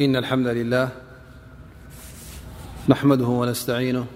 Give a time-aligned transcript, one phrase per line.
[0.00, 0.88] إن الحمد لله
[2.88, 4.06] نحمده ونستعينه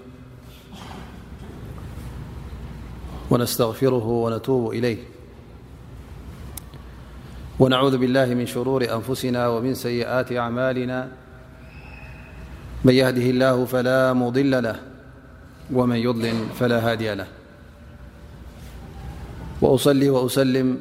[3.29, 4.97] ونستغفره ونتوب إليه
[7.59, 11.11] ونعوذ بالله من شرور أنفسنا ومن سيئات أعمالنا
[12.83, 14.75] من يهده الله فلا مضل له
[15.73, 17.27] ومن يظلل فلا هادي له
[19.61, 20.77] وأصل وأسلم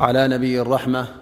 [0.00, 1.21] على نبي الرحمة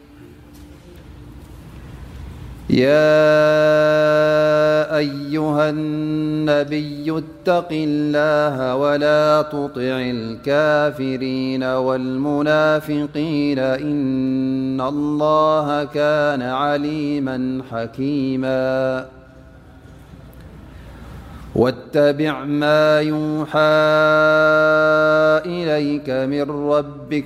[2.74, 3.38] يا
[4.98, 9.82] أيها النبي اتقي الله ولا تطع
[10.16, 19.06] الكافرين والمنافقين إن الله كان عليما حكيما
[21.56, 23.84] واتبع ما يوحى
[25.48, 27.26] إليك من ربك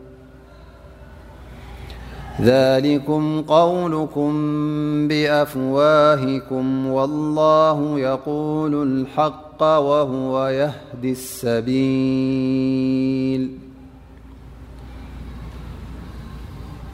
[2.43, 4.31] ذلكم قولكم
[5.07, 13.57] بأفواهكم والله يقول الحق وهو يهد السبيل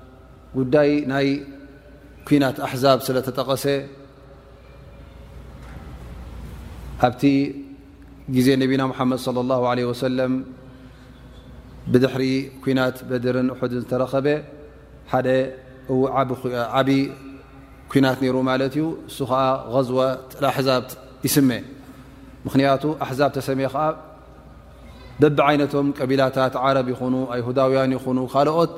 [0.57, 1.27] ጉዳይ ናይ
[2.27, 3.65] ኩናት ኣሕዛብ ስለ ተጠቐሰ
[7.07, 7.21] ኣብቲ
[8.35, 10.33] ግዜ ነቢና መድ صى اه عه ሰለም
[11.91, 12.23] ብድሕሪ
[12.63, 14.27] ኩናት በድርን እሑድ ዝተረኸበ
[15.11, 15.27] ሓደ
[15.93, 15.95] እ
[16.71, 16.87] ዓብ
[17.91, 19.39] ኩናት ነሩ ማለት እዩ እሱ ከዓ
[19.73, 19.99] غዝዋ
[20.55, 20.83] ኣዛብ
[21.25, 21.49] ይስመ
[22.45, 23.83] ምክንያቱ ኣሕዛብ ተሰሜ ከዓ
[25.21, 28.71] በብ ዓይነቶም ቀቢላታት ዓረብ ይኹኑ ኣይሁዳውያን ይኹኑ ካልኦት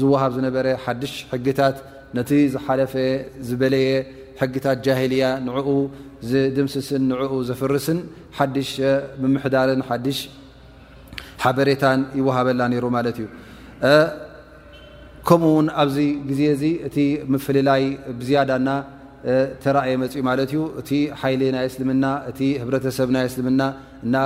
[0.00, 1.76] ዝውሃብ ዝነበረ ሓድሽ ሕግታት
[2.18, 2.94] ነቲ ዝሓለፈ
[3.48, 3.88] ዝበለየ
[4.40, 5.68] ሕጊታት ጃሂልያ ንዕኡ
[6.30, 7.98] ዝድምስስን ንኡ ዘፍርስን
[8.38, 8.70] ሓድሽ
[9.22, 10.18] ምምሕዳርን ሓድሽ
[11.42, 13.26] ሓበሬታን ይወሃበላ ነይሩ ማለት እዩ
[15.28, 15.96] ከምኡ ውን ኣብዚ
[16.28, 16.96] ግዜ እዚ እቲ
[17.34, 17.82] ምፍሊላይ
[18.18, 18.68] ብዝያዳና
[19.62, 20.90] ተረኣየ መፂ ማለት እዩ እቲ
[21.20, 23.62] ሓይሊ ናይ እስልምና እቲ ህብረተሰብ ናይ እስልምና
[24.06, 24.16] እና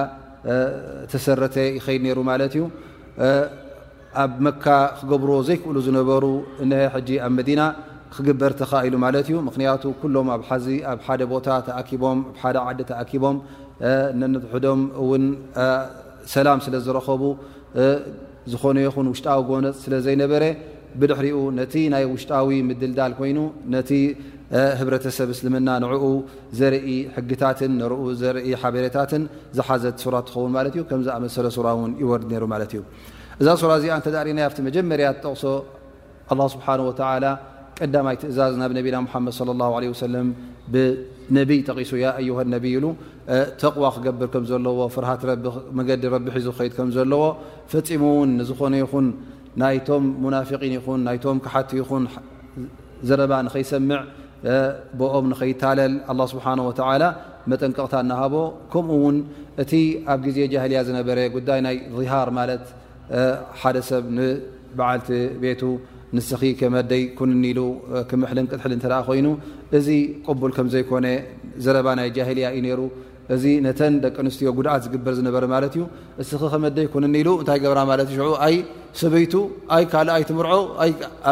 [1.12, 2.64] ተሰረተ ይኸይድ ነይሩ ማለት እዩ
[4.24, 4.66] ኣብ መካ
[4.98, 6.24] ክገብርዎ ዘይክእሉ ዝነበሩ
[6.70, 7.60] ን ሕጂ ኣብ መዲና
[8.14, 13.36] ክግበርተካ ኢሉ ማለት እዩ ምክንያቱ ኩሎም ኣ ዚ ኣብ ሓደ ቦታ ተኣኪቦምደ ዓዲ ተኣኪቦም
[14.20, 14.80] ነንሕዶም
[15.10, 15.24] ውን
[16.34, 17.22] ሰላም ስለዝረከቡ
[18.52, 20.44] ዝኾነ ይኹን ውሽጣዊ ጎነፅ ስለ ዘይነበረ
[21.00, 23.38] ብድሕሪኡ ነቲ ናይ ውሽጣዊ ምድልዳል ኮይኑ
[23.74, 23.90] ነቲ
[24.80, 26.04] ህብረተሰብ እስልምና ንዕኡ
[26.60, 29.22] ዘርኢ ሕግታትን ንርኡ ዘርኢ ሓበረታትን
[29.56, 32.82] ዝሓዘት ራ ትኸውን ማ እዩ ከምዚ ኣመሰለ ራ ን ይወርድ ሩ ማለት እዩ
[33.40, 35.42] እዛ ሱራ እዚ ንተ ሪእና ብ መጀመርያ ጠቕሶ
[36.56, 36.90] ስብሓ ወ
[37.82, 39.48] ቀዳማይ ትእዛዝ ናብ ነቢና ሓመድ ص ه
[39.82, 40.28] ለ ሰለም
[40.72, 42.86] ብነብይ ጠቂሱ ያ አዩሃ ነቢይ ኢሉ
[43.60, 45.22] ተቕዋ ክገብር ከም ዘለዎ ፍርሃት
[45.78, 47.22] መገዲ ረቢ ሒዙ ከድ ከም ዘለዎ
[47.72, 49.06] ፈፂሙ ውን ንዝኾነ ይኹን
[49.62, 52.04] ናይቶም ሙናፊቂን ይኹን ናይቶም ክሓቲ ይኹን
[53.10, 54.00] ዘረባ ንኸይሰምዕ
[54.98, 57.04] ብኦም ንኸይታለል ኣላ ስብሓ ወላ
[57.50, 58.34] መጠንቀቕታ እናሃቦ
[58.72, 59.16] ከምኡ ውን
[59.62, 59.72] እቲ
[60.12, 62.64] ኣብ ግዜ ጃህልያ ዝነበረ ጉዳይ ናይ ዚሃር ማለት
[63.62, 65.08] ሓደ ሰብ ንበዓልቲ
[65.44, 65.62] ቤቱ
[66.16, 67.58] ንስኺ ከመደይ ኩንኒሉ
[68.10, 69.26] ክመሕልንቅትሕሊ እንተኣ ኮይኑ
[69.78, 69.88] እዚ
[70.26, 71.06] ቅቡል ከምዘይኮነ
[71.64, 72.80] ዘረባ ናይ ጃሂልያ እዩ ነይሩ
[73.34, 75.82] እዚ ነተን ደቂ ኣንስትዮ ጉድኣት ዝግበር ዝነበረ ማለት እዩ
[76.20, 78.54] ንስኪ ከመደይ ኩንኒ ኢሉ እንታይ ገብራ ማለት እ ሽ ኣይ
[79.00, 79.34] ሰበይቱ
[79.76, 80.52] ኣይ ካልኣይ ትምርዖ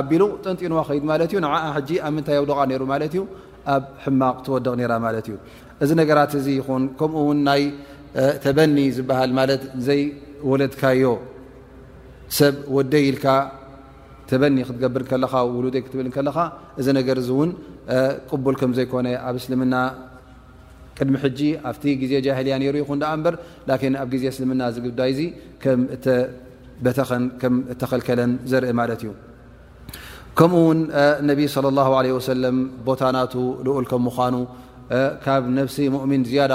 [0.00, 3.22] ኣቢሉ ጥንጢንዋ ከይድ ማለት እዩ ንዓዓ ሕጂ ኣብ ምንታይ ኣውደቃ ይሩ ማለት እዩ
[3.74, 5.36] ኣብ ሕማቅ ትወደቕ ነራ ማለት እዩ
[5.86, 7.64] እዚ ነገራት እዚ ይኹን ከምኡእውን ናይ
[8.44, 10.02] ተበኒ ዝበሃል ማለት ዘይ
[10.50, 11.02] ወለድካዮ
[12.40, 13.26] ሰብ ወደይ ኢልካ
[14.54, 15.10] ኒ ክትገብርኻ
[15.56, 15.66] ውሉ
[16.16, 16.24] ብልኻ
[16.80, 17.50] እዚ ን
[18.44, 19.74] ቡል ከም ዘኮነ ኣብ እና
[20.98, 21.72] ቅድሚ ጂ ኣ
[22.10, 25.28] ዜ ጃልያ ሩ ይኹ ኣብ ዜ እና ዝግይ
[27.90, 28.20] ኸከለ
[28.50, 28.70] ዘርኢ
[29.00, 29.12] እዩ
[30.38, 30.98] ከኡ ው
[31.54, 32.48] صى ه عه
[32.86, 33.18] ቦታ ና
[33.66, 34.34] ልኡል ምኑ
[35.24, 35.44] ካብ
[35.76, 36.10] ሲ ؤን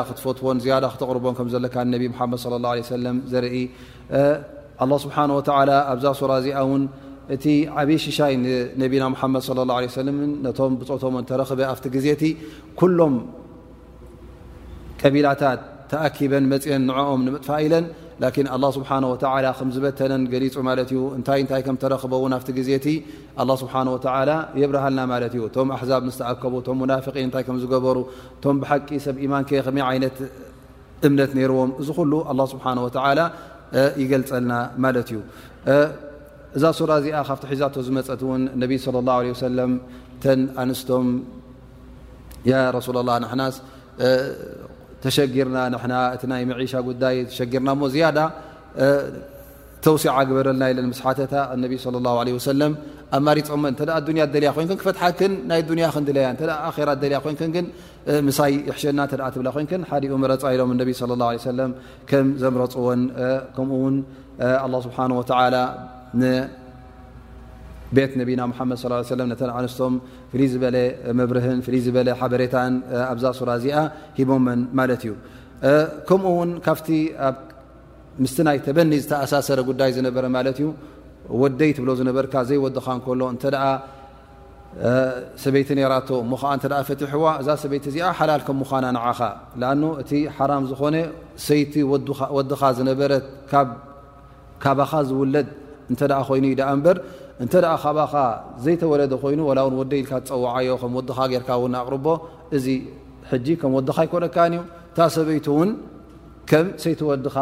[0.07, 0.49] ክትፈትዎ
[0.97, 2.77] ክቕር ه ዘኢ
[5.13, 6.61] ه ኣ እዚኣ
[7.35, 7.45] እቲ
[7.79, 8.33] ዓብይ ሽሻይ
[8.83, 9.03] ነቢና
[9.33, 10.15] መድ صى ه ه ሰለም
[10.45, 12.23] ነቶም ብፆቶም ተረክበ ኣብቲ ግዜቲ
[12.79, 13.15] ኩሎም
[15.01, 15.59] ቀቢላታት
[15.91, 17.85] ተኣኪበን መፅአን ንعኦም ንምጥፋ ኢለን
[18.63, 18.91] ላን ه ስብሓ
[19.59, 22.87] ከምዝበተለን ገሊፁ ማለት እዩ እንታይ ታይ ከም ተረክበው ኣ ዜቲ
[23.63, 23.73] ስብሓ
[24.61, 27.97] የብርሃልና ማለት ዩ እቶም ኣሕዛብ ስተኣከቡ እቶም ናፍቂን እንታይ ከም ዝገበሩ
[28.45, 30.17] ቶም ብሓቂ ሰብ ኢማን ከ ከመይ ይነት
[31.07, 32.65] እምነት ነይርዎም እዚ ኩሉ ه ስብሓ
[34.01, 34.53] ይገልፀልና
[34.83, 35.19] ማለት እዩ
[36.57, 38.21] እዛ ሱራ እዚኣ ካብቲ ሒዛ ዝመፀት
[38.61, 39.63] ን ቢ ى ه عه
[40.23, 40.25] ተ
[40.61, 41.07] ኣንስቶም
[42.85, 43.47] ሱ ላ ና
[45.03, 45.57] ተሸጊርና
[46.15, 47.97] እቲ ይ መሻ ጉዳይ ተሸጊርና ዝ
[49.85, 51.21] ተሲ ግበረልና የለ ስሓታ
[52.61, 52.67] ه
[53.17, 56.23] ኣማሪፆ ተ ያ ደያ ኮ ክፈትክን ናይ ያ ክንለያ
[57.15, 57.35] ያ ኮን
[58.37, 58.99] ሳይ ሸና
[59.45, 63.01] ብ ኮ ኡ መፃ ኢሎም ه ዘምረፅዎን
[63.57, 63.73] ከኡ
[64.85, 64.91] ስብ
[66.21, 68.41] ንቤት ነቢና
[68.71, 69.93] መድ ص ነተ ኣንስቶም
[70.31, 70.75] ፍይ ዝበለ
[71.19, 72.73] መብርህን ፍይ ዝበለ ሓበሬታን
[73.13, 73.77] ኣብዛ ሱራ እዚኣ
[74.17, 74.43] ሂቦን
[74.79, 75.11] ማለት እዩ
[76.07, 76.87] ከምኡ ውን ካብቲ
[78.23, 80.67] ምስ ናይ ተበኒ ዝተኣሳሰረ ጉዳይ ዝነበረ ማለት እዩ
[81.41, 82.87] ወደይ ትብሎ ዝነበርካ ዘይወድኻ
[83.19, 83.45] ሎ እተ
[85.41, 86.51] ሰበይቲ ነራቶ ሞከዓ
[86.81, 89.19] እ ፈትሕዋ እዛ ሰበይቲ እዚኣ ሓላል ከምዃና ንዓኻ
[89.71, 90.95] ኣ እቲ ሓራም ዝኮነ
[91.47, 91.73] ሰይቲ
[92.31, 93.11] ወድኻ ዝነበረ
[94.63, 95.49] ካባኻ ዝውለድ
[95.91, 96.97] እንተ ኮይኑ ዩ ዳኣ በር
[97.43, 98.13] እንተ ደ ካባኻ
[98.65, 102.05] ዘይተወለደ ኮይኑ ወላውን ወደ ኢልካ ትፀዋዓዮ ከም ወድኻ ጌርካ ውን ኣቕርቦ
[102.57, 102.67] እዚ
[103.31, 104.61] ሕጂ ከም ወድካ ኣይኮነካንእዩ
[104.95, 105.69] ታ ሰበይቲ እውን
[106.49, 107.35] ከም ሰይተወድኻ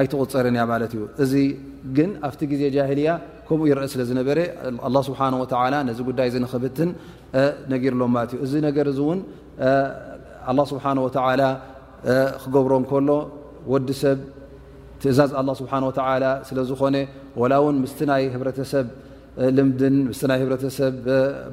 [0.00, 1.32] ኣይትቁፅርንእያ ማለት እዩ እዚ
[1.96, 3.10] ግን ኣብቲ ግዜ ጃሂልያ
[3.48, 4.38] ከምኡ ይረአ ስለ ዝነበረ
[5.08, 5.20] ስብሓ
[5.88, 6.90] ነዚ ጉዳይ ንኽብትን
[7.72, 9.20] ነገርሎም ማለት እዩ እዚ ነገር እዚ እውን
[10.50, 11.42] ኣ ስብሓንወላ
[12.42, 13.10] ክገብሮ እንከሎ
[13.72, 14.18] ወዲ ሰብ
[15.02, 15.90] ትእዛዝ ስብሓ ወ
[16.48, 16.96] ስለዝኾነ
[17.42, 17.44] ህ ህብ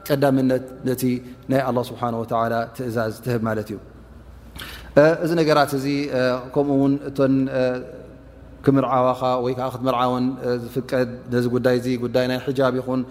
[0.09, 1.03] ቀዳምነት ነቲ
[1.53, 3.79] ናይ ኣላ ስብሓ ወላ ትእዛዝ ትህብ ማለት እዩ
[5.25, 5.87] እዚ ነገራት እዚ
[6.55, 7.19] ከምኡ ውን እቶ
[8.65, 10.25] ክምርዓዋኻ ወይከዓ ክትምርዓወን
[10.63, 13.03] ዝፍቀድ ነዚ ጉዳይ እ ጉዳይ ናይ ሒጃብ ይኹን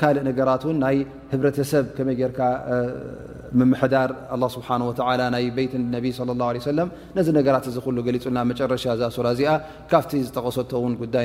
[0.00, 0.96] ካልእ ነራት ናይ
[1.32, 2.40] ህብተሰብ ከመይ ጌርካ
[3.94, 4.10] ዳር
[4.54, 4.56] ስ
[5.58, 7.66] ቤት ቢ ه ነዚ ነራት
[8.16, 9.50] ሊፁና መረሻ ዝሱራ እዚኣ
[9.92, 10.72] ካብቲ ዝጠቀሰቶ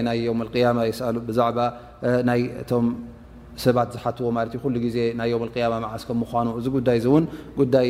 [0.08, 1.58] ና የሉ ዛባ
[2.72, 2.86] ቶም
[3.64, 5.32] ሰባት ዝሓትዎ ዩ ሉ ዜ ናይ
[5.94, 6.84] ዓስ ከ ምኑ እዚ ጉይ
[7.20, 7.26] እን
[7.60, 7.90] ጉዳይ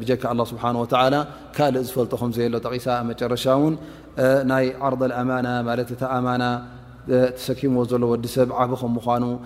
[0.00, 0.58] ብካ ስብ
[1.74, 2.76] ልእ ዝፈልጦኹም ዘየ ሎ ጠቂ
[3.10, 3.46] መረሻ
[4.52, 4.94] ናይ ዓር
[6.26, 6.44] ማና
[7.38, 9.44] ተሰኪምዎ ዘሎ ወዲሰብ ዓብ ከም ምኳኑኩሉ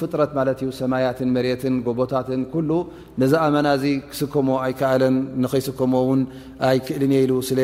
[0.00, 2.70] ፍጥረት ማለት እዩ ሰማያትን መርትን ጎቦታትን ኩሉ
[3.22, 6.20] ነዚ ኣማና እዚ ክስከሞ ኣይከኣለን ንከይስከሞውን
[6.70, 7.60] ኣይክእልን የኢሉ ስለ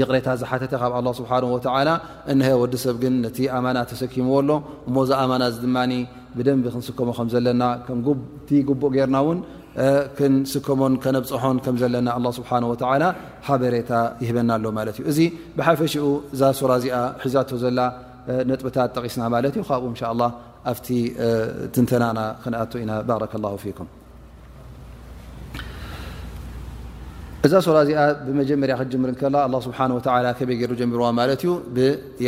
[0.00, 1.90] ይቕረታ ዝሓተተ ካብ ኣላ ስብሓ ወላ
[2.32, 4.50] እነሀ ወዲ ሰብ ግን ነቲ ኣማና ተሰኪምዎ ኣሎ
[4.88, 5.78] እሞዚ ኣማና እዚ ድማ
[6.38, 8.00] ብደንቢ ክንስከሞ ከም ዘለና ከም
[8.48, 9.38] ቲጉቡእ ገርና እውን
[10.34, 12.08] ንስከሞን ከነብፅሖን ዘለና
[12.38, 12.42] ስ
[13.48, 15.18] ሓበሬታ ይህበና ኣሎ ማ እ እዚ
[15.58, 17.80] ብሓፈሽኡ እዛ ስ እዚኣ ሒዛ ዘላ
[18.60, 20.32] ጥብታት ጠቂስና ለ እዩ ብኡ
[20.70, 20.88] ኣብቲ
[21.74, 22.92] ትንተናና ክነኣ ኢና
[27.46, 29.70] እዛ ስ እዚኣ ብመጀመርያ ክርከላ ስ
[30.50, 32.26] በይ ሩ ጀርዋ ማ እዩ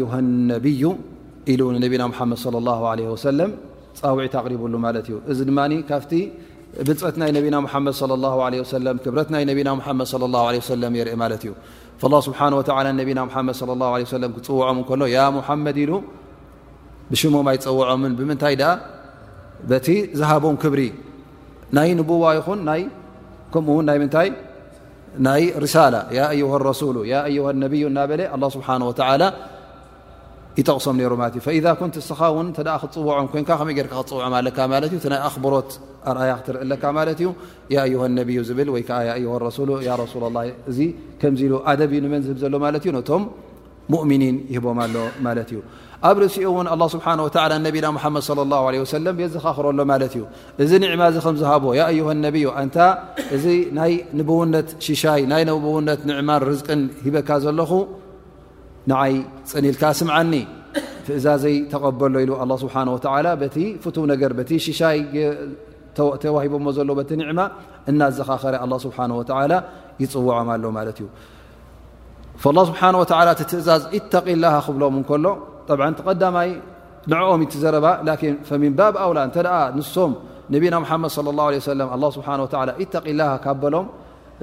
[0.00, 0.06] ዩ
[0.64, 0.82] ነዩ
[1.52, 3.42] ኢሉ ነና መድ
[3.98, 6.12] ፃውዒ ኣቅሪቡሉ ማለት እዩ እዚ ድማ ካብቲ
[6.88, 11.52] ብፅት ናይ ነብና መድ ى ه ክብረት ናይ ና ድ ه የርኢ ማለት እዩ
[12.02, 12.70] ه ስብሓه ና ድ
[14.36, 15.04] ክፅውዖም ሎ
[15.48, 15.92] ሓመድ ኢሉ
[17.12, 18.72] ብሽሞም ኣይፀውዖምን ብምንታይ ኣ
[19.70, 19.86] በቲ
[20.18, 20.82] ዝሃቦም ክብሪ
[21.76, 22.60] ናይ ንቡዋ ይኹን
[23.54, 24.28] ከምኡውን ይ ምታይ
[25.28, 26.96] ናይ ሪሳላ ه ረሱሉ
[27.64, 28.20] ነብዩ እናበለ
[28.56, 28.68] ስብሓ
[30.58, 34.32] ይጠቕሶም ሩ እ ን ስኻ ውን ተ ክትፅውዖም ኮን ከመይ ጌርካ ክፅውዖም
[34.72, 34.80] ማ
[35.12, 35.70] ናይ ኣኽብሮት
[36.10, 37.20] ኣርኣያ ክትርኢ ለካ ማለት
[37.84, 38.90] እዩ ነብዩ ዝብል ወይዓ
[39.58, 39.70] ሱሉ
[40.14, 40.38] ሱ ላ
[40.70, 40.78] እዚ
[41.20, 43.22] ከምዚ ኢሉ ኣደብ ንመን ዝህብ ዘሎ ማ ዩ ነቶም
[43.92, 45.60] ሙእምኒን ይህቦምሎ ማለት እዩ
[46.08, 47.06] ኣብ ርእሲኡ እውን ስብሓ
[47.66, 48.22] ነቢና ሓመድ
[48.92, 50.24] ሰለም ቤዝኻ ክረሎ ማለት እዩ
[50.64, 52.78] እዚ ንዕማ እዚ ከምዝሃቦ ኣሃ ነብዩ እንታ
[53.36, 53.46] እዚ
[53.78, 57.70] ናይ ንብውነት ሽሻይ ናይ ንብውነት ንዕማን ርዝቅን ሂበካ ዘለኹ
[58.90, 59.12] ንይ
[59.50, 60.32] ፅኒልካ ስምዓኒ
[61.06, 62.30] ትእዛዘይ ተቐበሎ ኢሉ
[62.62, 62.74] ስብሓ
[63.42, 64.30] በቲ ፍቱ ነገር
[64.66, 64.98] ሽሻይ
[66.24, 67.40] ተዋሂቦ ዘሎ ቲ ኒዕማ
[67.90, 68.54] እናዘኻኸረ
[68.86, 68.98] ስብሓ
[70.02, 71.06] ይፅውዖም ኣሎ ማ እዩ
[72.70, 72.80] ስብሓ
[73.50, 75.26] ትእዛዝ ኢተق ላ ክብሎም ከሎ
[75.70, 76.50] ተቀዳማይ
[77.12, 77.86] ንኦም ዘረባ
[78.62, 79.18] ሚንባብ ኣውላ
[79.78, 80.12] ንሶም
[80.54, 81.58] ነብና መድ
[83.04, 83.86] ه ላ ካበሎም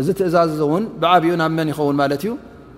[0.02, 2.26] እዚ ትእዛዝ ውን ብዓብኡ ናብመን ይኸውን ማ እዩ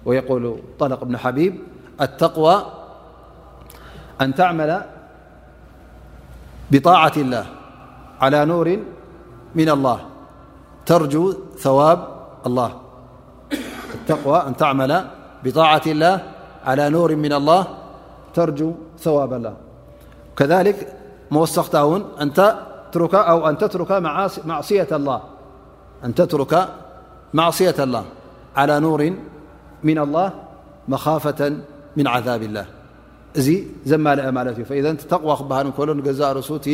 [0.05, 1.55] ويقول طلق بن حبيب
[2.01, 2.65] التقوى
[4.21, 4.81] أن تعمل
[6.71, 7.45] بطاعة الله
[8.21, 8.79] على نور
[9.55, 9.99] من الله
[10.85, 12.07] ترجو ثواب
[12.45, 12.81] الله
[20.37, 20.87] كذلك
[21.31, 22.03] موسختهن
[22.95, 23.91] أأوأنتترأن تترك
[27.33, 28.05] معصية الله
[28.57, 29.13] على نور
[29.87, 31.39] ፈة
[32.25, 32.59] ذብ ላ
[33.39, 33.47] እዚ
[33.89, 36.67] ዘማልአ ማለት እዩ ተقዋ ክበሃል ሎ ገዛ ርእሱ እቲ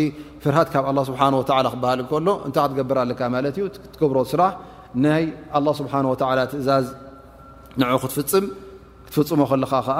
[0.44, 3.64] ፍርሃት ካብ ስብ ክሃል እከሎ እታይ ክትገብር ኣለካ ማለ እዩ
[3.96, 4.52] ትገብሮ ስራሕ
[5.04, 5.24] ናይ
[5.66, 5.94] له ስብሓ
[6.52, 6.86] ትእዛዝ
[7.80, 8.46] ን ክትፍም
[9.08, 9.72] ትፍፅሞ ከለኻ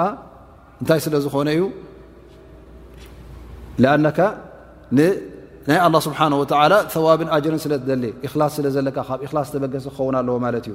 [0.80, 1.62] እንታይ ስለ ዝኾነ እዩ
[3.92, 3.96] ኣ
[5.70, 6.24] ናይ ስብሓه
[6.94, 8.04] ثዋብን ጅርን ስለደሊ
[8.40, 10.74] ላ ስለ ዘለካ ብ ላስ ተበገሰ ክኸውን ኣለዎ ማለት እዩ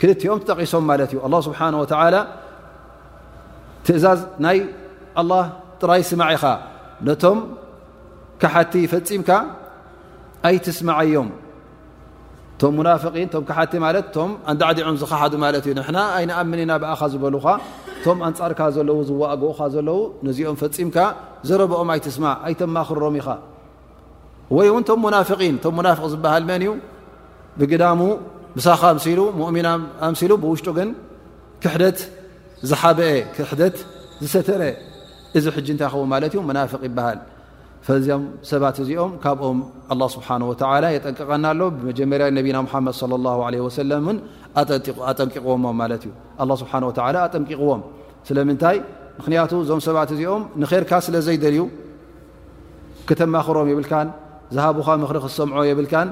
[0.00, 1.60] ክልቲኦም ጠቂሶም ማለት እዩ ኣ ስብሓ
[3.86, 4.58] ትእዛዝ ናይ
[5.20, 5.44] ኣላه
[5.80, 6.44] ጥራይ ስማዕ ኢኻ
[7.06, 7.38] ነቶም
[8.42, 9.28] ካሓቲ ፈፂምካ
[10.48, 11.28] ኣይትስማዓዮም
[12.60, 17.46] ቶ ናን ም ሓቲ ለት ቶም እንዳዕዲዖም ዝኸሓዱ ማለት እዩ ንና ኣይንኣምኒና ብኣኻ ዝበልኻ
[18.04, 20.96] ቶም ኣንፃርካ ዘለው ዝዋእግኡካ ዘለው ነዚኦም ፈፂምካ
[21.48, 23.28] ዘረብኦም ኣይትስማ ኣይተማክሮም ኢኻ
[24.56, 26.72] ወይ እውን ቶም ሙናፍን ቶ ናፍቕ ዝብሃል መን እዩ
[27.60, 28.00] ብግዳሙ
[28.56, 28.82] ምሳኻ
[29.18, 29.68] ሉ ሙእሚና
[30.08, 30.88] ኣምሲሉ ብውሽጡ ግን
[31.62, 31.98] ክሕደት
[32.68, 33.76] ዝሓበአ ክሕደት
[34.22, 34.62] ዝሰተረ
[35.36, 37.18] እዚ ሕጂ እንታይኸው ማለት እዩ መናፍቅ ይበሃል
[37.86, 39.58] ፈዚም ሰባት እዚኦም ካብኦም
[39.92, 44.16] ኣላ ስብሓን ወላ የጠንቀቀና ኣሎ ብመጀመርያ ነቢና ሓመድ ለ ላ ለ ወሰለም እን
[45.10, 46.12] ኣጠንቂቅዎሞም ማለት እዩ
[46.50, 47.82] ላ ስብሓን ወላ ኣጠንቂቕዎም
[48.28, 48.76] ስለምንታይ
[49.18, 51.62] ምክንያቱ እዞም ሰባት እዚኦም ንክርካ ስለ ዘይደልዩ
[53.10, 54.08] ክተማክሮም ይብልካን
[54.54, 56.08] ዝሃቡኻ ምክሪ ክሰምዖ የብልካን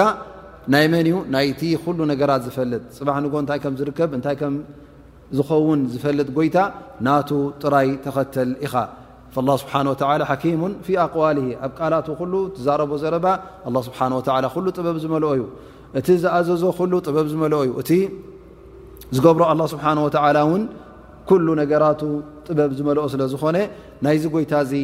[0.74, 6.58] ናይ መን እዩ ናይቲ ኩሉ ነገራት ዝፈልጥ ፅባሕ እንታይ ከም ዝርከብ እንታይ ምዝኸውን ዝፈልጥ ጎይታ
[7.06, 7.30] ናቱ
[7.62, 8.74] ጥራይ ተኸተል ኢኻ
[9.62, 9.74] ስብሓ
[10.32, 13.28] ሓኪሙን ፊ ኣقዋል ኣብ ቃላት ሉ ትዛረቦ ዘረባ
[13.88, 15.44] ስብሓ ሉ ጥበብ ዝመልኦ እዩ
[16.00, 16.62] እቲ ዝኣዘዞ
[16.92, 17.92] ሉ ጥበብ ዝመልኦ እዩ እቲ
[19.16, 20.08] ዝገብሮ ኣ ስብሓ ወ
[20.52, 20.64] ውን
[21.30, 22.02] ኩሉ ነገራት
[22.48, 23.58] ጥበብ ዝመልኦ ስለዝኾነ
[24.06, 24.84] ናይዚ ጎይታ ዚ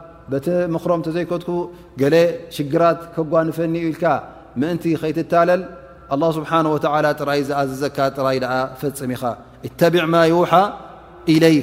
[0.45, 1.49] ቲ ምክሮም ተዘይከትኩ
[2.01, 2.03] ገ
[2.55, 4.03] ሽግራት ከጓንፈኒ ኢልካ
[4.61, 5.61] ምእንቲ ከይትታለል
[6.11, 6.51] ه ስብه
[7.19, 8.37] ጥራይ ዝኣዘካ ጥራይ
[8.81, 9.23] ፈፅም ኢኻ
[9.67, 10.51] እተቢዕ ማ ዩሓ
[11.33, 11.57] إለይ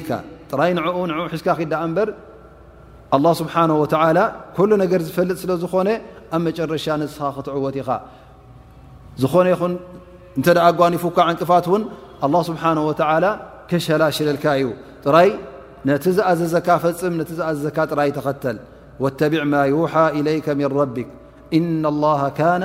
[0.51, 0.97] ጥራይ ኡ
[1.33, 1.47] ሒዝካ
[1.97, 2.09] በር
[3.13, 3.63] ه ስብሓه
[4.83, 5.89] ነገር ዝፈልጥ ስለ ዝኾነ
[6.35, 7.89] ኣብ መጨረሻ ንስኻ ክትዕወት ኢኻ
[9.21, 9.47] ዝኾነ
[10.69, 11.83] እ ጓኒፉካ ዕንቅፋት ን
[12.23, 12.77] ه ስብሓه
[13.71, 14.67] ከሸላሸለልካ እዩ
[15.87, 18.57] ነቲ ዝኣዘዘካ ፈፅም ነቲ ኣዘዘካ ጥራ ተኸተል
[19.19, 21.07] ተብዕ ማ ሓ إለይ ምን ረቢክ
[21.57, 22.63] እና لله ካነ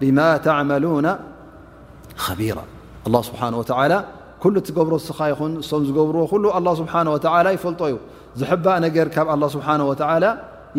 [0.00, 0.84] ብማ ተመሉ
[2.24, 2.58] خቢራ
[3.28, 3.40] ስብሓ
[4.42, 7.00] ኩሉ ትገብሮ ስኻ ይኹን እሶም ዝገብርዎ ሉ ኣ ስብሓه
[7.56, 7.96] ይፈልጦ እዩ
[8.40, 9.74] ዝባእ ነገር ካብ ኣ ስብሓه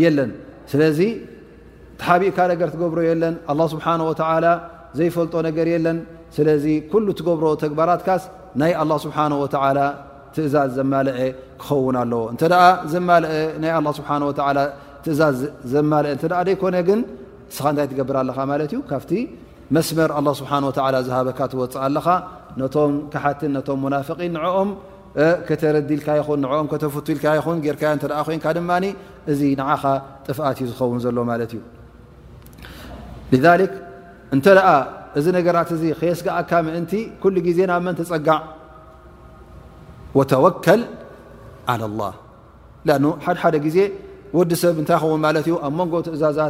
[0.04, 0.32] የለን
[0.72, 1.00] ስለዚ
[2.00, 4.48] ቲሓቢእካ ነገር ትገብሮ የለን ኣ ስብሓه
[4.98, 5.98] ዘይፈልጦ ነገር የለን
[6.36, 8.24] ስለዚ ኩሉ ትገብሮ ተግባራትካስ
[8.62, 8.74] ናይ
[9.06, 9.18] ስብሓ
[9.78, 9.84] ላ
[10.46, 11.02] እዛዝ ዘማአ
[11.64, 12.48] ክኸውን ኣለዎ እ
[12.94, 13.18] ዘማአ
[13.64, 14.10] ናይ ስብሓ
[15.06, 15.40] ትእዛዝ
[15.74, 17.00] ዘማአ ይኮነ ግን
[17.52, 19.12] እስ እንታይ ትገብር ኣለካ ማት እዩ ካብቲ
[19.76, 20.52] መስመር ስብሓ
[21.08, 22.08] ዝሃበካ ትወፅእ ኣለካ
[22.62, 24.70] ነቶም ካሓትን ነቶም ሙናፍን ንኦም
[25.48, 28.86] ከተረዲልካ ይን ንኦም ተፍልካ ይን ጌርዮ ኮን ድ
[29.32, 29.84] እዚ ንኻ
[30.28, 31.38] ጥፍኣት እዩ ዝውን ዘሎ ማ
[33.36, 33.72] እዩ
[34.36, 34.46] እንተ
[35.20, 36.94] እዚ ነገራት እዚ ከየስጋኣካ ምእንቲ
[37.24, 38.40] ኩሉ ግዜ ናብ መን ተፀጋዕ
[40.32, 40.82] ተወከል
[42.88, 43.78] ድሓደ ግዜ
[44.38, 45.20] ወዲ ሰብ እታይከውን
[45.68, 46.50] ኣብ ን እ እዛ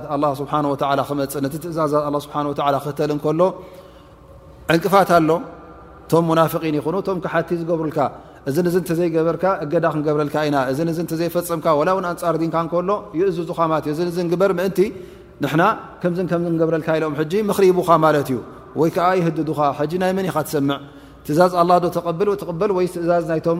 [2.85, 3.45] ክተል ሎ
[4.73, 5.29] ዕንቅፋት ኣሎ
[6.11, 7.99] ቶም ናን ይ ቶ ክሓቲ ዝገብሩካ
[8.49, 8.51] እ
[8.89, 10.35] ተዘይበር ክገብረካ
[10.71, 14.53] ኢዘይፈፀምካ ው ንፃር ካ ሎ ይእዝዙእበር
[16.31, 17.91] ከምገብረልካ ኢም ሪቡካ
[18.23, 18.37] እዩ
[18.81, 19.59] ወይዓ ይህድዱካ
[20.01, 20.77] ናይ መን ካ ትሰምዕ
[21.25, 23.59] ትእዛዝ ኣላ ዶ ተብል ተበል ወይ ትእዛዝ ናይቶም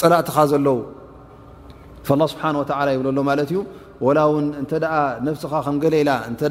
[0.00, 0.78] ፀላእትኻ ዘለው
[2.20, 3.58] ላ ስብሓን ወላ ይብለሎ ማለት እዩ
[4.06, 6.42] ወላ እውን እንተ ኣ ነፍስኻ ከም ገለኢላ እንተ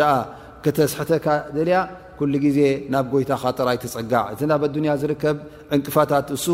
[0.63, 1.77] ክተስሕተካ ደልያ
[2.19, 2.59] ኩሉ ግዜ
[2.93, 5.37] ናብ ጎይታኻ ጥራይ ትፀጋዕ እቲ ናብ ኣዱኒያ ዝርከብ
[5.75, 6.45] ዕንቅፋታት ንሱ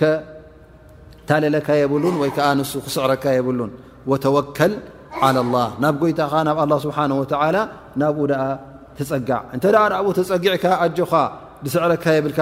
[0.00, 3.72] ከታለለካ የብሉን ወይ ከዓ ንሱ ክስዕረካ የብሉን
[4.12, 4.74] ወተወከል
[5.54, 7.56] ላ ናብ ጎይታኻ ናብ ኣላ ስብሓን ወላ
[8.02, 8.42] ናብኡ ደኣ
[9.00, 11.12] ተፀጋዕ እንተ ኣ ናብኡ ተፀጊዕካ ኣጆኻ
[11.64, 12.40] ዕ ብ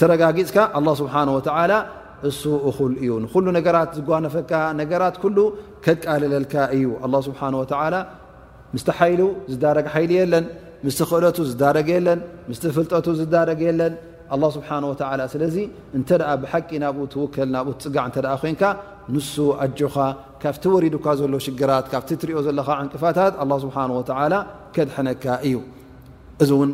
[0.00, 0.56] ተረጋጊፅካ
[0.98, 1.02] ስ
[2.28, 2.42] እሱ
[3.02, 3.10] እዩ
[3.44, 3.62] ን
[3.94, 5.04] ዝጓነፈካ ነራ
[5.84, 6.84] ከቃልለልካ እዩ
[7.26, 9.00] ስ ስ
[9.52, 10.44] ዝዳረግ ይሉ የለን
[10.82, 12.06] ክእለ ዝየን
[12.48, 13.92] ም ፍጠቱ ዝዳረየለን
[14.56, 14.68] ስብሓ
[15.32, 15.42] ስለ
[16.42, 18.56] ብሓቂ ናብኡ ትውከል ናብ ፅጋዕ ኮን
[19.14, 19.96] ንሱ ኣጆኻ
[20.42, 23.66] ካብቲ ወሪድካ ዘሎ ሽግራት ካብ ትሪኦ ዘለ ዕንቅፋታት ስ
[24.76, 25.56] ከድሐነካ እዩ
[26.42, 26.70] እዚን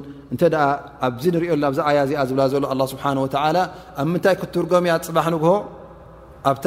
[1.06, 3.04] ኣብዚ ሪኦ ብ ኣያ ዚኣ ዝብ ዘሎ ስሓ
[3.98, 5.44] ኣብ ምታይ ክትርጎምእያ ፅባሕ ንግ
[6.50, 6.66] ኣብታ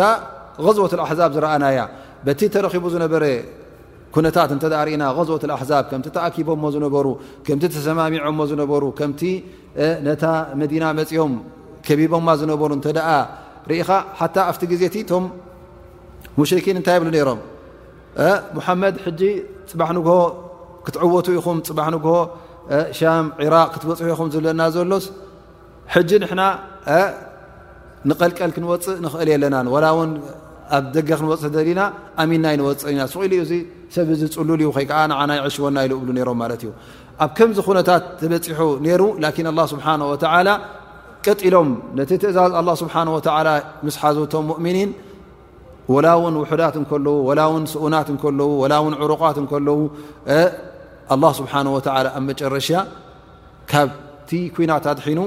[0.77, 1.80] ዝወት ኣሕዛብ ዝረኣናያ
[2.54, 3.06] ተረቡ ዝረ
[4.15, 4.58] ኩነታት እ
[4.97, 6.95] እና غኦት ኣዛብ ከም ተኣኪቦ ዝነሩ
[7.56, 8.19] ምቲ ተሰማሚዖ
[8.52, 9.21] ዝነሩ ከቲ
[10.62, 11.34] መዲና መፅኦም
[11.88, 12.71] ከቢቦ ዝነበሩ
[13.82, 14.21] ኢኻ ሓ
[14.52, 15.13] ኣብቲ ዜ ቶ
[16.38, 17.39] ሙሽን እንታይ ብ ነሮም
[18.67, 18.95] ሓመድ
[19.71, 20.08] ፅ ንግ
[20.86, 22.15] ክትወቱ ኢኹ ፅ ንግሆ
[23.56, 25.06] ራቅ ክትበፅሑ ኹ ዝለና ዘሎስ
[26.39, 26.41] ና
[28.10, 29.56] ንቀልቀል ክንወፅእ ንኽእል የለና
[30.78, 31.32] ኣብ ደገ ክንፅ
[31.80, 31.84] ና
[32.21, 33.43] ኣሚና ይንፅ ና ኢሉ ዩ
[33.95, 34.99] ሰብ ዚ ፅሉል ዩ ይዓ
[35.32, 36.45] ናይ ሽወና ብሉ ሮም ማ
[37.23, 39.15] ኣብ ከም ነታት ተበፂሑ ሩ
[39.73, 39.97] ስብሓه
[41.25, 43.01] ቀጢሎም ነቲ ትእዛዝ ስሓه
[43.86, 44.91] ምስ ሓዘቶም ؤምኒን
[46.06, 46.84] ላ ን ውዳት ዉ
[47.73, 48.08] ስኡናት
[49.04, 49.38] ዕሩቃት
[49.77, 49.84] ዉ
[51.38, 51.43] ስ
[51.95, 52.69] ኣብ መጨረሻ
[53.71, 55.19] ካብቲ ኩናት ኣድሒኑ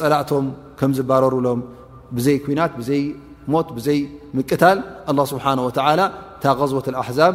[0.00, 0.46] ፀላእቶም
[0.80, 1.60] ከዝረሩሎም
[2.16, 2.60] ብዘይ ኩና
[3.00, 3.04] ይ
[3.52, 4.00] ሞት ዘይ
[4.36, 4.78] ምቅታል
[5.32, 5.46] ስሓ
[6.42, 7.34] ታ ዝወት ኣዛብ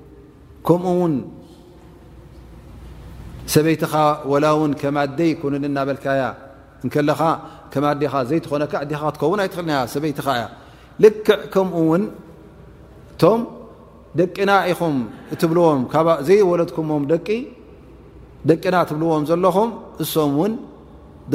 [0.67, 1.13] ከምኡውን
[3.53, 3.93] ሰበይትኻ
[4.31, 6.23] ወላ እውን ከማደ ይኮኑን እናበልካያ
[6.85, 7.21] እንከለኻ
[7.73, 10.45] ከማዴኻ ዘይትኾነካ እዲኻ ክትከውን ኣይትክእልና ሰበይትኻ ያ
[11.03, 12.03] ልክዕ ከምኡ ውን
[13.13, 13.41] እቶም
[14.19, 14.95] ደቂና ኢኹም
[15.33, 15.81] እትብልዎም
[16.27, 17.27] ዘይወለድኩሞም ደቂ
[18.49, 19.69] ደቂና እትብልዎም ዘለኹም
[20.03, 20.53] እሶም እውን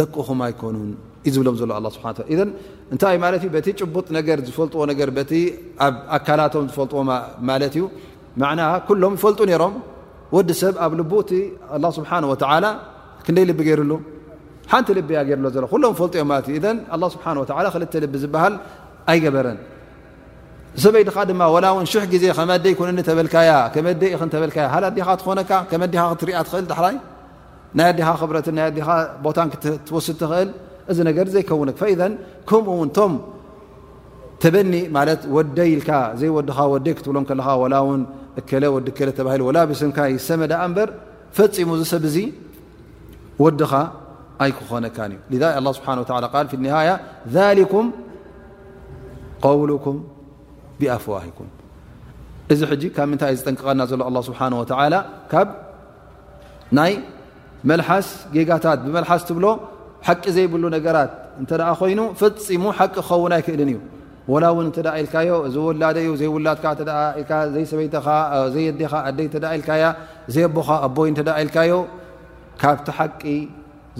[0.00, 0.90] ደቅኹም ኣይኮኑን
[1.28, 2.02] እዩ ዝብሎም ዘሎ ላ ስብ
[2.44, 2.50] እን
[2.94, 5.34] እንታይ ማለት እ በቲ ጭቡጥ ነገር ዝፈልጥዎ ነገር ቲ
[5.86, 6.98] ኣብ ኣካላቶም ዝፈልጥዎ
[7.50, 7.84] ማለት እዩ
[9.02, 9.38] ሎም ፈጡ
[10.32, 10.92] ሮ ዲ ሰብ ኣብ
[11.28, 11.32] ክ
[11.72, 11.90] ኣ
[12.44, 13.24] ሰይ
[31.32, 31.52] ዘኡ
[33.04, 34.70] ቶይ
[37.96, 38.04] ም
[38.36, 38.50] ዲ
[39.56, 39.90] ላ ብስም
[40.28, 40.40] ሰመ
[40.76, 40.90] በር
[41.36, 42.16] ፈፂሙ ዝሰብ እዙ
[43.44, 43.72] ወዲኻ
[44.44, 44.98] ኣይክኾነካ
[45.30, 45.80] እዩ ه ስ
[46.64, 46.76] ኒሃ
[47.36, 47.72] ذኩ
[49.44, 49.96] قውም
[50.80, 51.48] ብኣፍዋهኩም
[52.52, 52.60] እዚ
[52.96, 54.38] ካብ ምንታይ ዝጠንቀቐና ዘሎ ه ስሓ
[55.32, 55.48] ካብ
[56.78, 56.92] ናይ
[57.70, 59.46] መልሓስ ጌጋታት ብመልሓስ ትብሎ
[60.06, 61.12] ሓቂ ዘይብሉ ነገራት
[61.44, 61.50] እተ
[61.82, 63.78] ኮይኑ ፈፂሙ ሓቂ ክኸውን ኣይክእልን እዩ
[64.32, 66.64] ወላ እውን እተደ ኢልካዮ እዚወላደዩ ዘይውላድካ
[67.48, 67.96] ል ዘይሰበይተ
[68.54, 69.84] ዘየዴኻ ኣደይ ተዳ ኢልካያ
[70.34, 71.72] ዘይ ኣቦኻ ኣቦይ እተደ ኢልካዮ
[72.62, 73.20] ካብቲ ሓቂ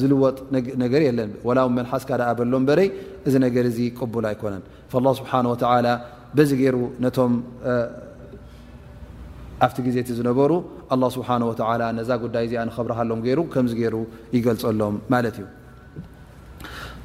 [0.01, 0.37] ዝልወጥ
[0.83, 2.89] ነገር የለን ወላው መንሓስካ ዳኣ በሎም በረይ
[3.27, 4.65] እዚ ነገር ዚ ቅቡል ኣይኮነን
[5.07, 5.89] ላ ስብሓወላ
[6.39, 7.35] በዚ ገይሩ ነቶም
[9.65, 10.53] ኣብቲ ግዜ እቲ ዝነበሩ
[10.95, 13.97] ኣ ስብሓወላ ነዛ ጉዳይ እዚኣ ንከብርሃሎም ገይሩ ከምዚ ገይሩ
[14.37, 15.47] ይገልፀሎም ማለት እዩ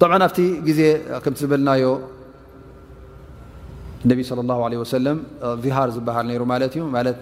[0.02, 0.82] ብዓ ኣብቲ ግዜ
[1.26, 1.84] ከምቲ ዝበልናዮ
[4.10, 5.18] ነቢ صለ ላه ለ ሰለም
[5.64, 7.18] ዚሃር ዝብሃል ይሩ ማለት እዩ ማለት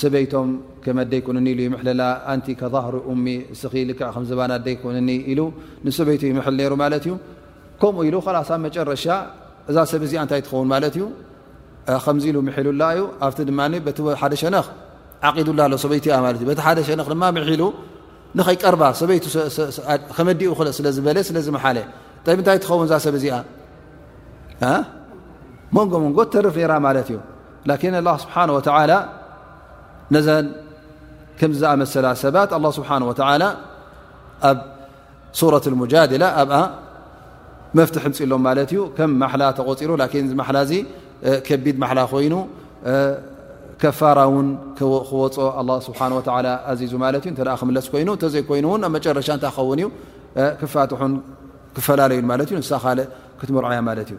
[0.00, 0.48] ሰበይቶም
[0.84, 3.26] ከመደ ይኮንኒ ኢ ይምልና ኣንቲ ከዛህሩ እሚ
[3.60, 5.34] ስክልክ ከዘባና ደ ይኒ ኢ
[5.86, 7.14] ንሰበይቱ ይምል ይሩ ማለት እዩ
[7.80, 9.04] ከምኡ ኢሉ ከላሳ መጨረሻ
[9.70, 11.04] እዛ ሰብ እዚኣ እንታይ ትኸውን ማለት እዩ
[12.04, 13.58] ከምዚ ኢሉ ምሒሉላ ዩ ኣብቲ ድማ
[13.96, 14.66] ቲ ሓደ ሸነኽ
[15.28, 17.62] ዓቒዱላ ኣ ሰበይቲ ያ ትዩ ቲ ሓደ ሸነክ ድማ ምሒሉ
[18.38, 19.26] ንኸይቀርባ ሰይቱ
[20.16, 21.78] ከመዲኡ ስለዝበለ ስለዝመሓለ
[22.34, 23.34] ብ ንታይ ትኸውን እዛ ሰብ እዚኣ
[25.76, 27.18] መንጎ መንጎ ተርፍ ራ ማለት እዩ
[27.94, 28.44] ን ه ስብሓه
[30.24, 30.28] ዚ
[31.40, 33.44] ከምዝኣመሰላ ሰባት ه ስብሓه
[34.48, 34.58] ኣብ
[35.40, 36.50] ሱረት اሙጃድላة ኣብ
[37.78, 39.90] መፍትሒ ንፅሎም ማ እዩ ከም ማላ ተቆፂሩ
[41.46, 42.34] ከቢድ ማላ ኮይኑ
[43.82, 44.46] ከፋራ ን
[44.78, 45.10] ክወፅ
[45.56, 45.94] ه ስብ
[46.70, 47.20] ኣዚዙ እ
[47.60, 49.86] ክምለስ ኮይኑ ተዘይኮይኑን ኣብ መጨረሻ እተኸውን እዩ
[50.60, 51.12] ክፋትን
[51.76, 53.00] ክፈላለዩ ማ እዩ ንሳ ካእ
[53.40, 54.18] ክትምርዓያ ማት እዩ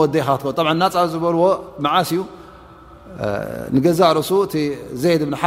[0.00, 1.42] ወ ይካ ናፃ ዝበልዎ
[1.98, 2.20] ዓስዩ
[3.74, 4.54] ንገዛ ርሱ ቲ
[5.02, 5.44] ዘይድ ብ ሓ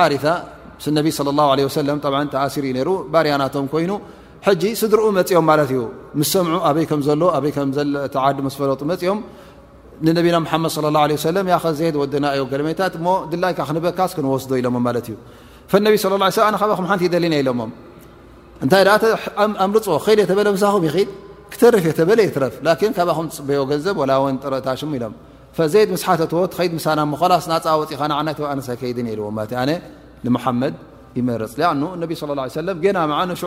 [0.98, 3.92] ነቢ ه ተኣሲር ዩ ሩ ባርያናቶም ኮይኑ
[4.62, 5.80] ጂ ስድርኡ መፅኦም ት ዩ
[6.20, 6.86] ምስ ሰምዑ ኣይ
[7.78, 9.20] ዘዲ ፈለጡ ፅኦም
[10.06, 10.78] ንነቢና መድ
[11.64, 12.94] ه ዘ ወናዮ ገለሜታት
[13.34, 15.16] ድላይካ ክንበካስ ክንወስዶ ኢሎ ማት እዩ
[15.88, 16.30] ነቢ ه
[16.92, 17.62] ሓን ደሊኒ ሎሞ
[18.64, 18.84] እንታይ
[19.66, 20.98] ኣምርፆ ይ ተለ ሳኹም ይል
[21.54, 22.54] ክተርፍ የ ተበለ የትፍ
[22.98, 25.14] ካብኹ ፅበዎ ገንዘብ ላ ጥረታሽሙ ኢሎም
[25.74, 26.96] ዘ ስሓትዎት ከድ ሳ
[27.34, 27.56] ላስ ና
[28.70, 29.30] ፅካ ይ ዲ ዎ
[30.34, 30.74] ንሓመድ
[31.18, 31.66] ይመረፅ ى
[32.98, 33.46] ና ሽ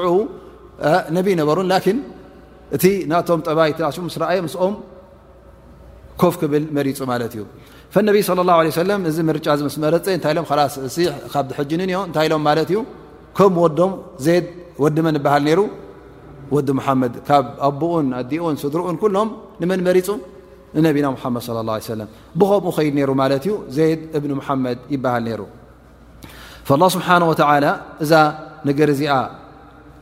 [1.16, 1.96] ነብይ ነበሩ ን
[2.76, 3.70] እቲ ናቶም ጠባይ
[4.14, 4.74] ስኣየ ኦም
[6.20, 7.42] ኮፍ ክብል መሪፁ ማለት እዩ
[8.08, 10.46] ነቢ ه እዚ ርጫ ስመረፀ እታይ ሎም
[11.32, 12.80] ካብ ጅን እንታይ ኢሎም ማት እዩ
[13.38, 13.92] ከም ወዶም
[14.26, 14.46] ዘድ
[14.84, 15.60] ወድመ ዝብሃል ይሩ
[16.52, 19.28] ወዲ ሓመድ ካብ ኣቦኡን ኣዲኡን ስድሩኡን ኩሎም
[19.60, 20.08] ንመን መሪፁ
[20.76, 25.40] ንነቢና ሙሓመድ ለ ه ሰለም ብከምኡ ኸይድ ነይሩ ማለት እዩ ዘይድ እብኒ ሙሓመድ ይበሃል ነይሩ
[26.82, 27.32] ላ ስብሓ ወ
[28.04, 28.12] እዛ
[28.68, 29.12] ነገር እዚኣ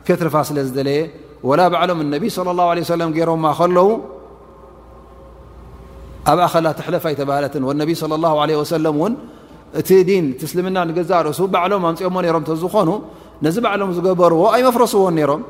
[0.07, 0.99] ክትርፋ ስለ ዝደለየ
[1.49, 2.23] ወላ ባዕሎም ነቢ
[2.91, 3.89] ሰለም ገሮማ ከለዉ
[6.31, 7.89] ኣብ ኣኸላ ትሕለፋ ኣይተባህለትን ነቢ
[8.23, 9.13] ለ ወሰለም እውን
[9.79, 12.89] እቲ ዲን እስልምና ንገዛ ርእሱ ባዕሎም ኣምፅኦዎ ሮም ዝኾኑ
[13.45, 15.41] ነዚ ባዕሎም ዝገበርዎ ኣይመፍረስዎን ነይሮም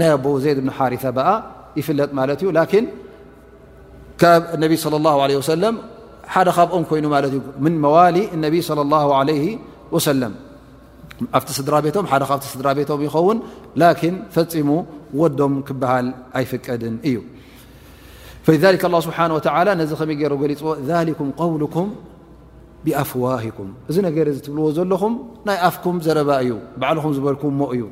[0.00, 1.28] ናي ب ዘيد بن حارث ى
[1.78, 2.10] يفለጥ
[2.58, 2.82] لكن
[4.56, 5.74] النبي صلى الله عليه وسلم
[6.34, 7.06] حደ قم كይن
[7.64, 9.44] من موالي النبي صلى الله عليه
[9.94, 10.32] وسلم
[11.38, 13.38] ኣብቲ ስድራ ቤቶም ሓደካብ ስድራ ቤቶም ይኸውን
[13.80, 14.68] ላን ፈፂሙ
[15.20, 16.06] ወዶም ክብሃል
[16.38, 17.16] ኣይፍቀድን እዩ
[19.06, 19.18] ስብሓ
[19.80, 20.72] ነዚ ከይ ገይሮ ገሊፅዎ
[21.40, 21.90] ቀውልኩም
[22.86, 25.12] ብኣፍዋህኩም እዚ ነገር ትብልዎ ዘለኹም
[25.48, 27.82] ናይ ኣፍኩም ዘረባ እዩ ባዓልኹም ዝበልኩምሞ እዩ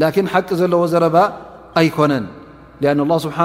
[0.00, 1.16] ላን ሓቂ ዘለዎ ዘረባ
[1.80, 2.26] ኣይኮነን
[3.10, 3.38] ه ስብሓ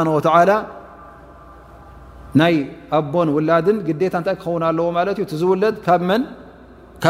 [2.41, 2.55] ናይ
[2.97, 5.75] ኣቦን ውላድን ግታ እንታይ ክኸውን ኣለዎ ማት እዩ ዝውለድ
[6.09, 7.09] ብ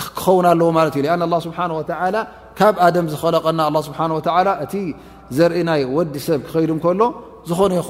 [0.00, 1.08] ه ه
[2.58, 2.74] ካብ
[3.10, 3.60] ዝለቀና
[5.36, 7.02] ዘርኢ ይ ወዲ ሰብ ክከ ሎ
[7.48, 7.82] ዝነ ይ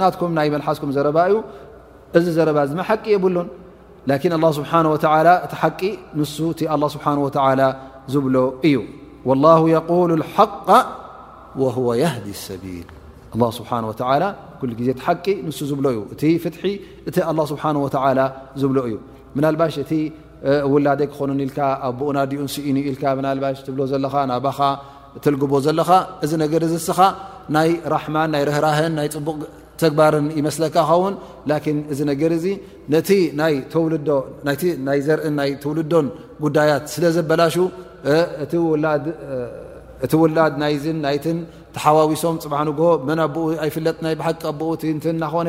[0.00, 0.82] له قل ه
[13.98, 14.00] እ
[17.16, 17.18] ه
[18.86, 18.94] እዩ
[19.36, 19.92] ምናልባሽ እቲ
[20.72, 21.58] ውላደ ክኾኑን ኢልካ
[21.88, 24.58] ኣብ ቦኡና ድኡ እንስኢኑ ኢልካ ናባሽ ትብሎ ዘለካ ናባኻ
[25.24, 25.90] ትልግቦ ዘለኻ
[26.24, 26.98] እዚ ነገር እዚስኻ
[27.56, 29.38] ናይ ራሕማን ናይ ርህራህን ናይ ፅቡቕ
[29.82, 31.14] ተግባርን ይመስለካ ኸውን
[31.50, 32.46] ላኪን እዚ ነገር እዚ
[32.94, 33.22] ነቲይ
[35.06, 36.06] ዘርእን ናይ ተውልዶን
[36.44, 37.56] ጉዳያት ስለ ዘበላሹ
[40.06, 41.38] እቲ ውላድ ናይዝን ናይትን
[41.74, 42.78] ተሓዋዊሶም ፅባንግ
[43.16, 44.60] ን ኣኡ ኣይፍለጥ ናይ ብሓቂ ኣብኡ
[44.94, 45.48] ንቲ እናኮነ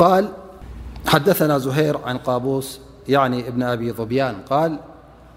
[0.00, 4.76] لالهراحدثنا زهير عن قابوس يعني بن أبي بيان قال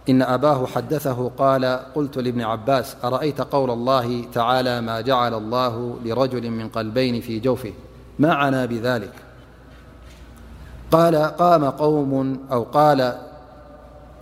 [0.10, 1.66] إن أباه حدثه قال
[1.96, 7.74] قلت لبن عباس أرأيت قول الله تعالى ما جعل الله لرجل من قلبين في جوفه
[8.20, 9.14] معنا بذلك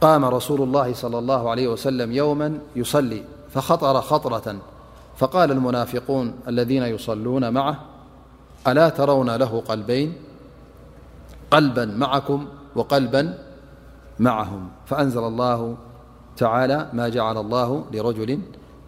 [0.04, 4.56] ام رسول الله صلى اللهعليه وسلم يوما يصلي فخطر خطرة
[5.18, 7.80] فقال المنافقون الذين يصلون معه
[8.68, 10.14] ألا ترون له قلبين
[11.52, 12.46] قلبا معكم
[12.76, 13.34] وقلبا
[14.20, 15.78] معهم فأنزل الله
[16.38, 18.40] تعالى ما جعل الله لرجل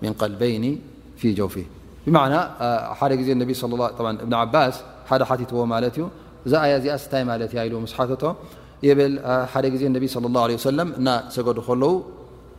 [0.02, 0.82] من قلبين
[1.18, 1.66] في جوفه
[2.08, 2.38] بمعنى
[2.96, 4.76] ح ىعابن عباس
[5.48, 6.04] ت ملت ي
[6.90, 7.94] يا ستي ملت له مس
[8.84, 9.12] بل
[9.54, 9.58] ح
[9.90, 10.88] انبي صلى الله عليه وسلم
[11.36, 11.92] سدلو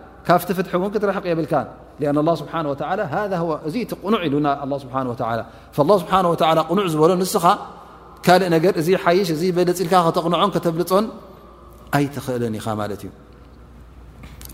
[0.27, 1.43] ካብቲ ፍት ው ክትረሕቕ የብ እ
[2.13, 2.15] ኑ
[4.27, 4.33] ኢሉ
[5.81, 5.83] ه
[6.69, 7.45] ቕኑዕ ዝበሎ ንስኻ
[8.25, 8.39] ካእ
[8.85, 11.05] ዚ ይሽ ለፅኢልካ ተቕንዖ ተብልፆን
[11.97, 12.65] ኣይትእል ኢኻ
[12.95, 13.09] እዩ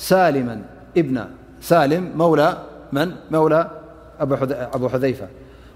[0.00, 0.62] سالما
[0.96, 1.28] ابنا
[1.62, 2.56] سالم مولى
[2.92, 3.70] من مولى
[4.74, 5.26] أبو حذيفة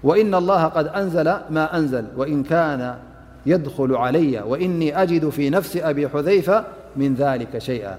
[0.03, 2.97] وإن الله قد أنزل ما أنزل وإن كان
[3.45, 6.63] يدخل علي وإني أجد في نفس أبي حذيفة
[6.95, 7.97] من ذلك شيئا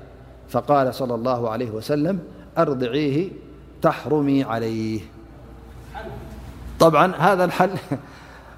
[0.49, 2.19] فقال صلى الله عليه وسلم
[2.59, 3.29] أرضعيه
[3.83, 5.01] تحرمي عليه
[6.81, 7.71] طبعا هذا الحل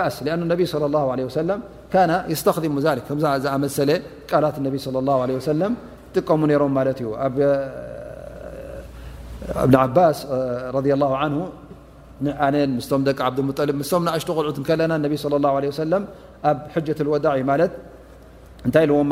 [0.00, 1.60] أ لأن انبي صلى الله عليه وسلم
[1.92, 3.12] كان يستخدم ذلك ك
[3.64, 3.88] مثل
[4.32, 5.72] قلات النبي صلى الله عليه وسلم
[6.16, 6.76] تم نرم
[9.54, 10.18] بن عباس
[10.76, 11.38] رضي الله عنه
[12.24, 12.88] ن مس
[13.24, 16.02] عبدالمطلب س نشت قلع لنا انب صلى الله عليه وسلم
[16.54, 17.32] ب حجة الودع
[18.66, 19.10] ن لم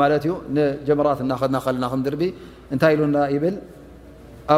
[0.57, 1.27] نجمرات ن
[2.01, 2.23] ندرب
[2.75, 2.83] نت
[3.15, 3.55] ل يبل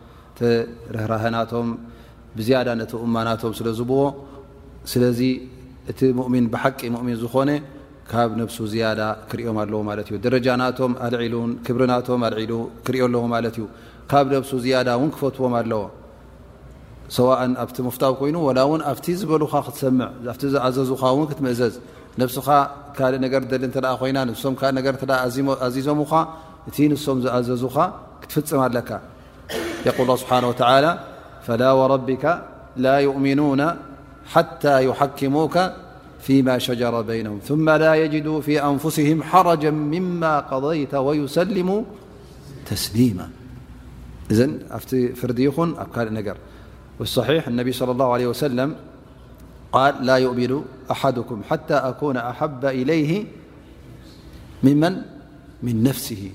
[0.97, 1.67] ረህራህናቶም
[2.37, 4.01] ብዝያዳ ነቲ እማናቶም ስለዝብዎ
[4.91, 5.19] ስለዚ
[5.91, 7.49] እቲ ؤምን ብሓቂ እሚን ዝኾነ
[8.11, 12.51] ካብ ነብሱ ዝያዳ ክርኦም ኣለዎማለት እዩ ደረጃናቶም ኣልሉን ክብርናቶም ኣልሉ
[12.85, 13.65] ክርዮ ኣለዎ ማለት እዩ
[14.11, 15.81] ካብ ነብሱ ዝያዳ እውን ክፈትዎም ኣለዎ
[17.17, 21.73] ሰእን ኣብቲ ምፍታው ኮይኑ ላ እውን ኣብቲ ዝበልካ ክትሰምዕ ኣ ዝኣዘዙኻ ን ክትምእዘዝ
[22.21, 22.47] ነብስኻ
[22.97, 24.17] ካልእ ነገር ደሊ እ ኮይና
[24.53, 24.63] ምካ
[25.65, 26.13] ኣዚዞምካ
[26.69, 27.77] እቲ ንሶም ዝኣዘዙካ
[28.23, 28.89] ክትፍፅም ኣለካ
[29.85, 30.99] يقول الله سبحانه وتعالى
[31.47, 32.43] فلا وربك
[32.77, 33.71] لا يؤمنون
[34.25, 35.59] حتى يحكموك
[36.21, 41.85] فيما شجر بينهم ثم لا يجدوا في أنفسهم حرجا مما قضيت ويسلم
[42.65, 43.29] تسليما
[44.31, 46.35] إذفرديخن أكنر
[46.99, 48.75] والصحيح النبي صلى الله عليه وسلم
[49.71, 53.25] قال لا يؤمل أحدكم حتى أكون أحب إليه
[54.63, 55.01] ممن
[55.63, 56.31] من نفسه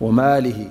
[0.00, 0.70] وماله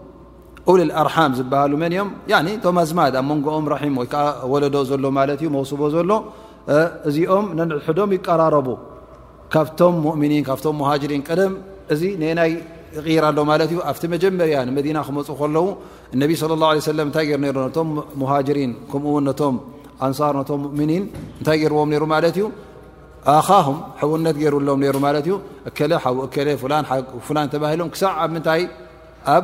[0.79, 2.09] ል ኣርሓም ዝሃሉ መን እኦም
[2.63, 2.99] ቶማዝማ
[3.29, 4.05] መንጎኦም ም ወ
[4.51, 5.03] ወለዶ ዘሎ
[5.55, 6.11] መስቦ ዘሎ
[7.09, 7.45] እዚኦም
[7.85, 8.67] ሕዶም ይቀራረቡ
[9.53, 11.53] ካብቶም ؤኒ ካቶም ሃሪን ቀደም
[11.93, 12.01] እዚ
[12.33, 12.51] አናይ
[13.05, 13.41] ቂራ ሎ
[13.91, 15.65] ኣብቲ መጀመርያ መዲና ክመፁ ከለዉ
[16.23, 17.29] ነቢ ص ه ታይ
[18.49, 19.47] ሃሪን ከምኡ ቶ
[20.07, 20.37] ኣንር
[21.41, 22.05] ؤታይ ዎ ሩ
[22.41, 22.45] ዩ
[23.33, 25.07] ኣኻም ሕዉነት ሩሎም ሩ ላ
[27.81, 28.45] ሎም ክዕ
[29.41, 29.43] ብ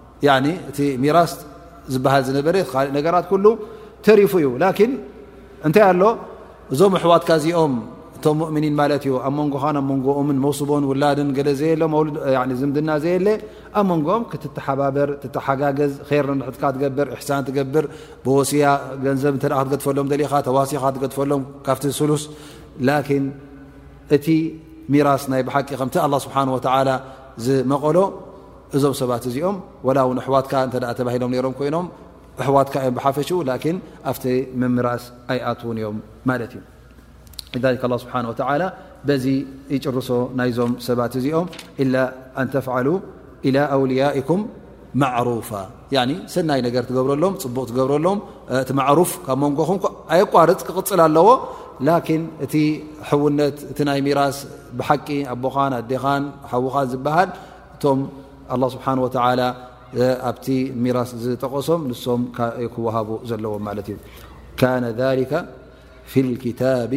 [0.71, 1.31] እቲ ሚራስ
[1.93, 3.45] ዝበሃል ዝነበረ ካእ ነገራት ኩሉ
[4.05, 4.91] ተሪፉ እዩ ላን
[5.67, 6.01] እንታይ ኣሎ
[6.73, 7.73] እዞም ኣሕዋትካ እዚኦም
[8.17, 11.29] እቶም እምኒን ማለት እዩ ኣብ መንጎኻን ኣብ መንጎኦምን መውስቦን ዉላድን
[11.61, 13.27] ዘየሎዝምድና ዘየለ
[13.79, 15.93] ኣብ መንጎኦም ክትተሓባበር ተሓጋገዝ
[16.25, 17.85] ር ንሕትካ ትገብር እሕሳን ትገብር
[18.25, 18.65] ብወሲያ
[19.05, 22.25] ገንዘብ ክትገድፈሎም ኻ ተዋሲኻ ትገድፈሎም ካፍቲ ዝስሉስ
[22.89, 23.25] ላን
[24.17, 24.27] እቲ
[24.93, 26.49] ሚራስ ናይ ብሓቂ ከምቲ ኣه ስብሓን
[26.87, 26.91] ላ
[27.43, 27.97] ዝመቐሎ
[28.77, 29.57] እዞም ሰባት እዚኦም
[30.25, 31.87] ኣዋት ሂሎም ሮም ኮይኖም
[32.41, 33.29] እሕዋትካዮም ፈሽ
[34.09, 34.23] ኣብቲ
[34.61, 35.03] ምምራስ
[35.33, 35.97] ኣይኣትውን እዮም
[36.29, 38.41] ማ ዩ ስብ
[39.23, 39.27] ዚ
[39.75, 40.09] ይጭርሶ
[40.39, 41.47] ናይዞም ሰባት እዚኦም
[42.45, 42.67] ንተፍ
[43.49, 44.41] إ ኣውልያئኩም
[45.01, 45.49] ማرፋ
[46.33, 48.69] ሰናይ ነገር ትገብረሎም ፅቡቕ ትገብረሎምእቲ
[48.99, 51.27] ሩፍ ካብ መንጎኹምኣየ ቋርፅ ክቕፅል ኣለዎ
[52.45, 52.53] እቲ
[53.09, 54.37] ሕውነት እቲ ናይ ሚራስ
[54.79, 56.23] ብቂ ኣቦኻን ኣዴኻን
[56.65, 57.29] ዉኻን ዝሃል
[58.55, 59.07] اله ስبሓه و
[60.29, 60.45] ኣብቲ
[60.97, 62.21] ራث ዝጠቀሶም ንም
[62.73, 62.95] ክوሃ
[63.29, 63.91] ዘለዎ እዩ
[64.61, 65.31] كان ذلك
[66.11, 66.91] ف الكታب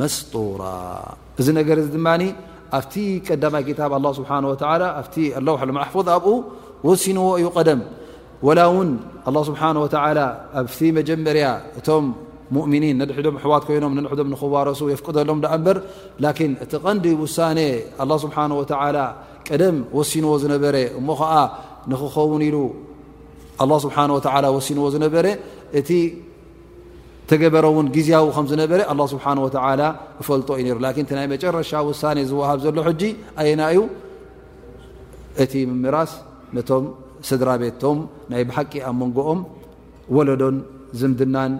[0.00, 0.60] መስطر
[1.40, 1.70] እዚ ነ ድ
[2.78, 2.84] ኣብ
[3.26, 6.28] ቀዳማይ ه ه ኣ ለوح حفظ ኣብኡ
[6.86, 7.80] وሲንዎ እዩ ደም
[8.46, 8.60] وላ
[9.28, 9.88] الله ስبنه و
[10.56, 10.62] ኣ
[10.98, 11.46] መጀመርያ
[11.78, 12.04] እቶም
[12.62, 15.76] ؤምኒን ነድሕዶም ኣሕዋት ኮይኖም ድዶም ኽዋረሱ የفقሎም በር
[16.22, 16.26] ل
[16.64, 17.36] እቲ ቀንዲ وሳ
[18.02, 18.64] الله ስሓنه و
[19.48, 21.34] ቀደም ወሲንዎ ዝነበረ እሞ ከዓ
[21.92, 22.56] ንክኸውን ኢሉ
[23.62, 23.96] ኣه ስብሓ
[24.56, 25.26] ወሲንዎ ዝነበረ
[25.78, 25.88] እቲ
[27.30, 29.24] ተገበረውን ጊዜያዊ ከም ዝነበረ ኣه ስብሓ
[30.22, 33.02] እፈልጦ እዩ ነሩ ላን ናይ መጨረሻ ውሳ ዝዋሃብ ዘሎ ሕጂ
[33.40, 33.80] ኣየና እዩ
[35.42, 36.12] እቲ ምራስ
[36.56, 36.84] ነቶም
[37.28, 37.98] ስድራ ቤቶም
[38.32, 39.40] ናይ ብሓቂ ኣ መንጎኦም
[40.16, 40.56] ወለዶን
[41.00, 41.52] ዝምድናን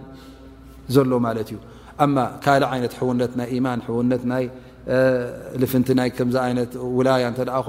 [0.94, 1.58] ዘሎ ማለት እዩ
[2.44, 3.80] ካልእ ይነት ውነት ናይ ማን
[4.30, 4.34] ነ
[5.62, 5.82] لፍن
[6.96, 7.22] وላي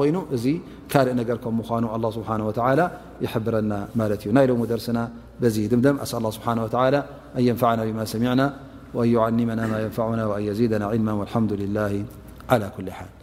[0.08, 0.46] ይኑ እዚ
[0.92, 2.86] ካلእ نر ك مኑ الله سبحنه وتعلى
[3.26, 3.72] يحبرና
[4.18, 4.98] እዩ ናيلم درسና
[5.42, 7.00] ب ድمد أس الله سبحنه وتعلى
[7.38, 8.46] أن ينفعنا بما سمعنا
[8.98, 11.94] وأن يعنمنا ما ينفعنا وأن يزيدنا علما والحمد لله
[12.52, 13.21] على كل حل